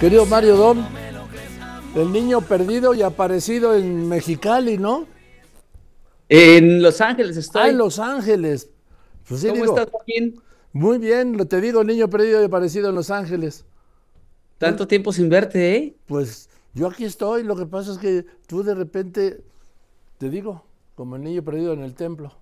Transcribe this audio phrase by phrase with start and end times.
[0.00, 0.84] Querido Mario Dom,
[1.94, 5.06] el niño perdido y aparecido en Mexicali, ¿no?
[6.28, 7.62] En Los Ángeles estoy.
[7.62, 8.68] Ah, en Los Ángeles.
[9.26, 10.38] Pues ¿Cómo estás, Joaquín?
[10.74, 13.64] Muy bien, te digo, el niño perdido y aparecido en Los Ángeles.
[14.58, 15.96] Tanto tiempo sin verte, ¿eh?
[16.06, 19.42] Pues yo aquí estoy, lo que pasa es que tú de repente,
[20.18, 22.34] te digo, como el niño perdido en el templo.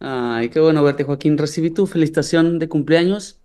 [0.00, 1.38] Ay, qué bueno verte, Joaquín.
[1.38, 3.40] Recibí tu felicitación de cumpleaños.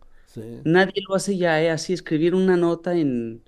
[0.64, 1.72] Nadie lo hace ya, ¿eh?
[1.72, 3.42] Así escribir una nota en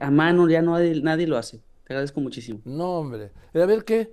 [0.00, 1.58] a mano, ya no nadie lo hace.
[1.84, 2.60] Te agradezco muchísimo.
[2.64, 3.30] No, hombre.
[3.54, 4.10] A ver qué.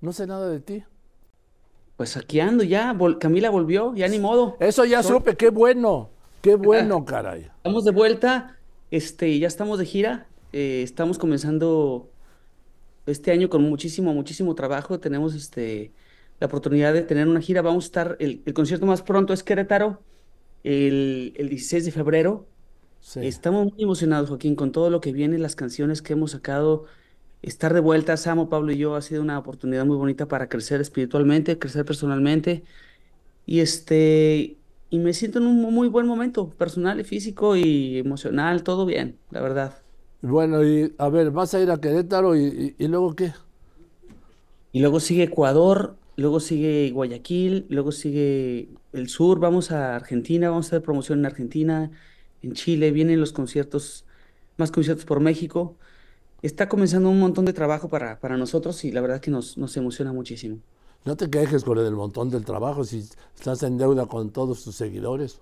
[0.00, 0.84] No sé nada de ti.
[1.96, 2.96] Pues aquí ando ya.
[3.20, 4.56] Camila volvió, ya ni modo.
[4.60, 6.10] Eso ya supe, qué bueno.
[6.40, 7.50] Qué bueno, caray.
[7.56, 8.56] Estamos de vuelta.
[8.90, 10.26] Este, ya estamos de gira.
[10.52, 12.08] Eh, estamos comenzando
[13.06, 14.98] este año con muchísimo, muchísimo trabajo.
[14.98, 15.92] Tenemos este
[16.40, 17.60] la oportunidad de tener una gira.
[17.60, 20.00] Vamos a estar, el, el concierto más pronto es Querétaro
[20.64, 22.46] el, 16 de febrero.
[23.16, 26.86] Estamos muy emocionados, Joaquín, con todo lo que viene, las canciones que hemos sacado.
[27.42, 30.80] Estar de vuelta, Samo, Pablo y yo, ha sido una oportunidad muy bonita para crecer
[30.80, 32.64] espiritualmente, crecer personalmente.
[33.44, 34.56] Y este,
[34.88, 39.18] y me siento en un muy buen momento, personal y físico y emocional, todo bien,
[39.30, 39.74] la verdad.
[40.22, 43.34] Bueno, y a ver, vas a ir a Querétaro y luego qué?
[44.72, 50.66] Y luego sigue Ecuador, luego sigue Guayaquil, luego sigue el sur, vamos a Argentina, vamos
[50.66, 51.90] a hacer promoción en Argentina,
[52.42, 54.04] en Chile, vienen los conciertos,
[54.56, 55.76] más conciertos por México.
[56.42, 59.76] Está comenzando un montón de trabajo para, para nosotros y la verdad que nos, nos
[59.76, 60.58] emociona muchísimo.
[61.04, 64.74] No te quejes con el montón del trabajo si estás en deuda con todos tus
[64.74, 65.40] seguidores.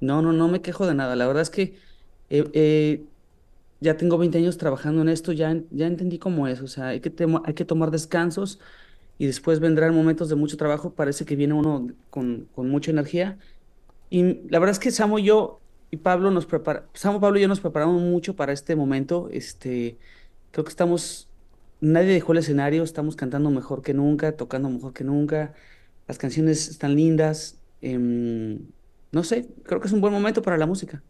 [0.00, 1.16] No, no, no me quejo de nada.
[1.16, 1.74] La verdad es que
[2.30, 3.04] eh, eh,
[3.80, 6.60] ya tengo 20 años trabajando en esto, ya, ya entendí cómo es.
[6.62, 7.12] O sea, hay que,
[7.44, 8.60] hay que tomar descansos
[9.18, 13.38] y después vendrán momentos de mucho trabajo, parece que viene uno con, con mucha energía.
[14.10, 17.42] Y la verdad es que Samo y yo y Pablo nos prepara, Samo, Pablo y
[17.42, 19.28] yo nos preparamos mucho para este momento.
[19.32, 19.98] Este,
[20.50, 21.28] creo que estamos,
[21.80, 25.54] nadie dejó el escenario, estamos cantando mejor que nunca, tocando mejor que nunca.
[26.06, 27.58] Las canciones están lindas.
[27.80, 28.60] Em,
[29.12, 31.02] no sé, creo que es un buen momento para la música.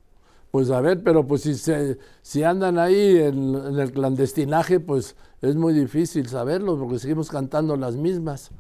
[0.51, 5.57] Pues a ver, pero pues si, se, si andan ahí en, el clandestinaje, pues es
[5.57, 8.51] muy difícil saberlo, porque seguimos cantando las mismas.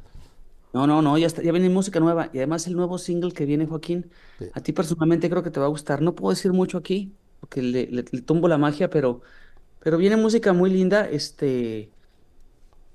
[0.75, 2.28] No, no, no, ya, está, ya viene música nueva.
[2.32, 4.10] Y además el nuevo single que viene, Joaquín,
[4.53, 6.03] a ti personalmente creo que te va a gustar.
[6.03, 9.22] No puedo decir mucho aquí, porque le, le, tumbo la magia, pero,
[9.81, 11.09] pero viene música muy linda.
[11.09, 11.91] Este,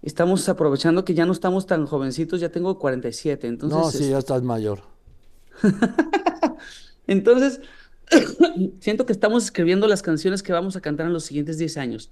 [0.03, 3.79] estamos aprovechando que ya no estamos tan jovencitos, ya tengo 47, entonces...
[3.79, 4.81] No, sí, ya estás mayor.
[7.07, 7.59] entonces
[8.79, 12.11] siento que estamos escribiendo las canciones que vamos a cantar en los siguientes 10 años.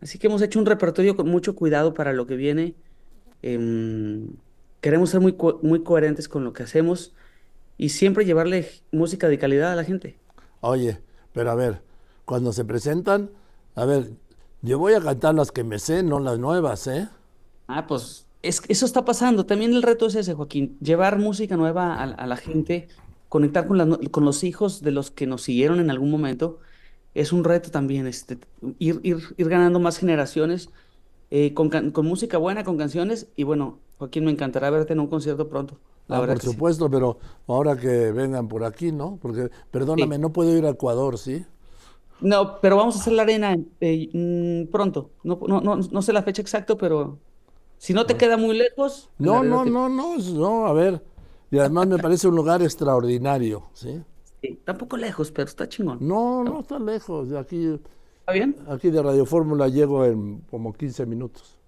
[0.00, 2.74] Así que hemos hecho un repertorio con mucho cuidado para lo que viene.
[3.42, 4.28] Em,
[4.80, 7.12] queremos ser muy, muy coherentes con lo que hacemos
[7.76, 10.18] y siempre llevarle música de calidad a la gente.
[10.60, 10.98] Oye,
[11.32, 11.82] pero a ver,
[12.24, 13.30] cuando se presentan,
[13.74, 14.10] a ver,
[14.62, 17.08] yo voy a cantar las que me sé, no las nuevas, ¿eh?
[17.66, 19.46] Ah, pues es, eso está pasando.
[19.46, 22.88] También el reto es ese, Joaquín, llevar música nueva a la gente
[23.30, 26.58] conectar con, con los hijos de los que nos siguieron en algún momento
[27.14, 28.38] es un reto también, este,
[28.78, 30.70] ir, ir, ir ganando más generaciones
[31.30, 33.28] eh, con, con, música buena, con canciones.
[33.36, 35.78] Y bueno, Joaquín, me encantará verte en un concierto pronto.
[36.08, 39.18] La ah, por supuesto, pero ahora que vengan por aquí, ¿no?
[39.22, 41.44] Porque, perdóname, no puedo ir a Ecuador, ¿sí?
[42.20, 45.10] No, pero vamos a hacer la arena eh, mm, pronto.
[45.22, 47.18] No, no, no, no, sé la fecha exacta, pero
[47.78, 49.08] si no te queda muy lejos.
[49.18, 51.02] No, no, no, no, no, a ver,
[51.50, 54.02] y además me parece un lugar extraordinario, ¿sí?
[54.42, 55.98] Sí, tampoco lejos, pero está chingón.
[56.00, 57.28] No, no está lejos.
[57.28, 57.78] De aquí,
[58.20, 58.56] ¿Está bien?
[58.68, 61.58] Aquí de Radio Fórmula llego en como 15 minutos.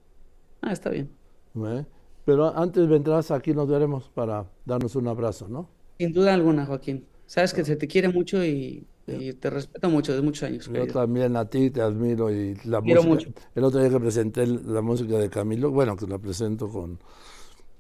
[0.61, 1.11] Ah, está bien.
[1.57, 1.85] ¿Eh?
[2.25, 5.69] Pero antes vendrás, aquí nos veremos para darnos un abrazo, ¿no?
[5.99, 7.05] Sin duda alguna, Joaquín.
[7.27, 10.71] Sabes que se te quiere mucho y, te respeto mucho de muchos años.
[10.73, 13.31] Yo también a ti te admiro y la Quiero música.
[13.31, 13.49] Mucho.
[13.55, 17.01] El otro día que presenté la música de Camilo, bueno, que la presento con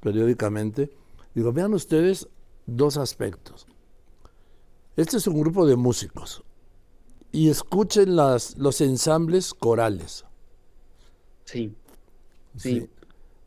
[0.01, 0.91] periódicamente
[1.35, 2.29] Digo, vean ustedes
[2.67, 3.67] dos aspectos.
[4.97, 6.45] Este es un grupo de músicos
[7.33, 10.25] y escuchen las, los ensambles corales.
[11.45, 11.75] Sí.
[12.57, 12.89] sí.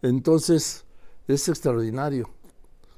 [0.02, 0.86] Entonces,
[1.28, 2.30] es extraordinario.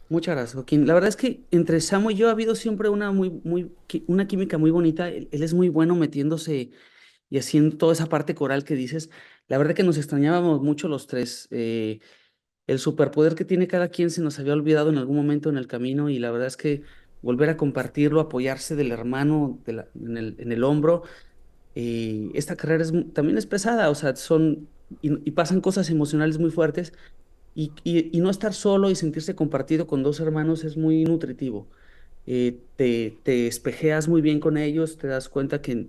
[0.10, 0.88] Muchas gracias, Joaquín.
[0.88, 3.76] La verdad es que entre Samo y yo ha habido siempre una, muy, muy,
[4.08, 5.10] una química muy bonita.
[5.10, 6.72] Él, es muy bueno metiéndose
[7.30, 9.10] y haciendo toda esa parte coral que dices.
[9.50, 11.50] La verdad que nos extrañábamos mucho los tres.
[11.52, 12.00] Eh,
[12.68, 15.68] el superpoder que tiene cada quien se nos había olvidado en algún momento en el
[15.68, 16.84] camino y la verdad es que
[17.22, 21.04] volver a compartirlo, apoyarse del hermano en, el, hombro,
[21.76, 24.68] eh, esta carrera es, también es pesada, o sea, son
[25.02, 26.94] y, pasan cosas emocionales muy fuertes
[27.56, 27.72] y,
[28.20, 31.68] no estar solo y sentirse compartido con dos hermanos es muy nutritivo.
[32.28, 35.88] Eh, te, te espejeas muy bien con ellos, te das cuenta que,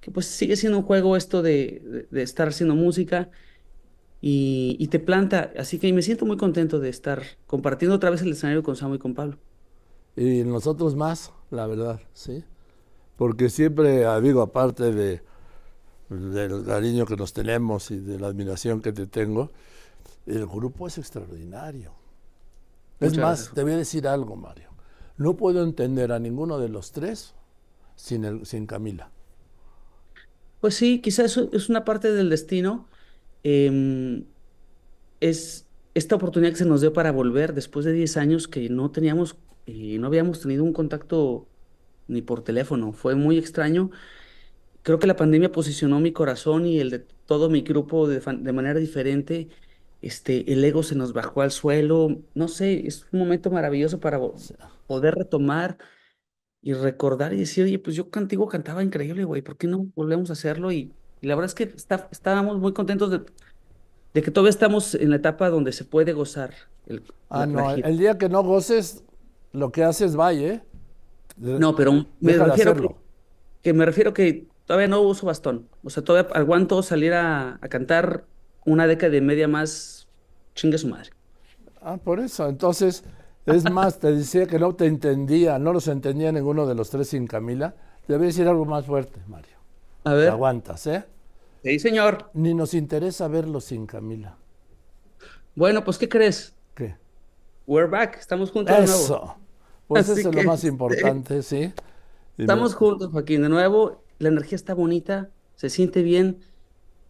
[0.00, 3.30] que pues sigue siendo un juego esto de, de, estar haciendo música
[4.26, 5.52] y, y, te planta.
[5.58, 8.94] Así que me siento muy contento de estar compartiendo otra vez el escenario con Samu
[8.94, 9.36] y con Pablo.
[10.16, 12.42] Y nosotros más, la verdad, sí.
[13.16, 15.20] Porque siempre, ah, digo, aparte de,
[16.08, 19.50] del cariño que nos tenemos y de la admiración que te tengo,
[20.24, 21.92] el grupo es extraordinario.
[23.00, 24.70] es más, te voy a decir algo, Mario.
[25.18, 27.34] No puedo entender a ninguno de los tres
[27.94, 29.10] sin, el, sin Camila.
[30.62, 32.88] Pues sí, quizás es una parte del destino.
[33.44, 34.24] Em,
[35.20, 38.90] es esta oportunidad que se nos dio para volver después de 10 años que no
[38.90, 39.36] teníamos
[39.66, 41.46] y no habíamos tenido un contacto
[42.08, 42.92] ni por teléfono.
[42.92, 43.90] Fue muy extraño.
[44.82, 48.52] Creo que la pandemia posicionó mi corazón y el de todo mi grupo de, de
[48.52, 49.48] manera diferente.
[50.02, 52.22] Este, el ego se nos bajó al suelo.
[52.34, 54.20] No sé, es un momento maravilloso para
[54.86, 55.78] poder retomar
[56.62, 60.30] y recordar y decir, oye, pues yo contigo cantaba increíble, güey, ¿por qué no volvemos
[60.30, 60.72] a hacerlo?
[60.72, 60.92] Y,
[61.24, 63.20] la verdad es que está, estábamos muy contentos de,
[64.12, 66.54] de, que todavía estamos en la etapa donde se puede gozar.
[66.86, 69.04] El, ah, no, el día que no goces,
[69.52, 70.62] lo que haces vaya, ¿eh?
[71.36, 72.96] No, pero me refiero
[73.62, 75.68] que, me refiero que todavía no uso bastón.
[75.82, 78.24] O sea, todavía aguanto salir a, a cantar
[78.64, 80.06] una década y media más,
[80.54, 81.10] chingue su madre.
[81.80, 82.48] Ah, por eso.
[82.48, 83.04] Entonces,
[83.46, 87.08] es más, te decía que no te entendía, no los entendía ninguno de los tres
[87.08, 87.74] sin Camila.
[88.08, 89.53] A decir algo más fuerte, Mario.
[90.04, 90.26] A ver.
[90.26, 91.04] Te aguantas, ¿eh?
[91.62, 92.30] Sí, señor.
[92.34, 94.36] Ni nos interesa verlos sin Camila.
[95.54, 96.54] Bueno, pues, ¿qué crees?
[96.74, 96.96] ¿Qué?
[97.66, 99.02] We're back, estamos juntos eso.
[99.02, 99.36] de nuevo.
[99.88, 101.72] Pues eso es lo más importante, sí.
[102.36, 104.02] Estamos juntos, Joaquín, de nuevo.
[104.18, 106.40] La energía está bonita, se siente bien.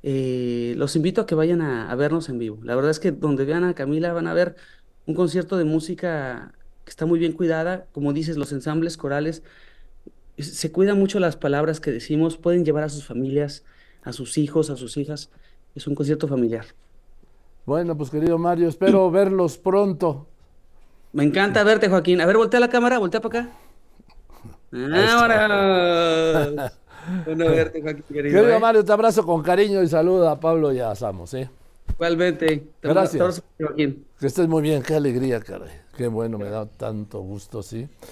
[0.03, 2.59] Eh, los invito a que vayan a, a, vernos en vivo.
[2.63, 4.55] La verdad es que donde vean a Camila van a ver
[5.07, 6.53] un concierto de música
[6.85, 9.43] que está muy bien cuidada, como dices, los ensambles corales,
[10.39, 13.65] se cuidan mucho las palabras que decimos, pueden llevar a sus familias,
[14.03, 15.31] a sus hijos, a sus hijas,
[15.75, 16.67] es un concierto familiar.
[17.67, 20.27] Bueno, pues querido Mario, espero verlos pronto.
[21.13, 22.21] Me encanta verte, Joaquín.
[22.21, 23.53] A ver, voltea la cámara, voltea para acá.
[25.21, 26.73] Ahora.
[27.25, 28.35] bueno verte, Joaquín, querido.
[28.35, 28.61] Querido ¿eh?
[28.61, 31.49] Mario, te abrazo con cariño y saluda a Pablo y a Samos, ¿eh?
[31.93, 32.67] Igualmente.
[32.83, 33.43] Gracias.
[33.77, 35.85] Que estés muy bien, qué alegría, caray.
[35.97, 37.89] Qué bueno, me da tanto gusto, sí.